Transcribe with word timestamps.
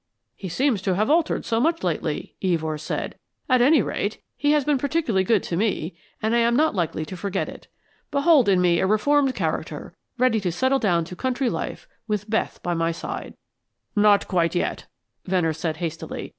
"He 0.35 0.49
seems 0.49 0.81
to 0.81 0.95
have 0.95 1.11
altered 1.11 1.45
so 1.45 1.59
much 1.59 1.83
lately," 1.83 2.33
Evors 2.41 2.81
said. 2.81 3.19
"At 3.47 3.61
any 3.61 3.83
rate, 3.83 4.19
he 4.35 4.53
has 4.53 4.65
been 4.65 4.79
particularly 4.79 5.23
good 5.23 5.43
to 5.43 5.55
me, 5.55 5.95
and 6.23 6.33
I 6.35 6.39
am 6.39 6.55
not 6.55 6.73
likely 6.73 7.05
to 7.05 7.15
forget 7.15 7.47
it. 7.47 7.67
Behold 8.09 8.49
in 8.49 8.61
me 8.61 8.79
a 8.79 8.87
reformed 8.87 9.35
character, 9.35 9.93
ready 10.17 10.39
to 10.39 10.51
settle 10.51 10.79
down 10.79 11.05
to 11.05 11.13
a 11.13 11.15
country 11.15 11.51
life 11.51 11.87
with 12.07 12.27
Beth 12.27 12.59
by 12.63 12.73
my 12.73 12.91
side" 12.91 13.35
"Not 13.95 14.27
quite, 14.27 14.55
yet," 14.55 14.87
Venner 15.25 15.53
said, 15.53 15.77
hastily. 15.77 16.29